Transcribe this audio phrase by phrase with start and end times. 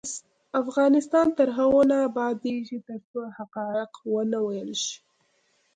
[0.61, 4.97] افغانستان تر هغو نه ابادیږي، ترڅو حقایق ونه ویل شي.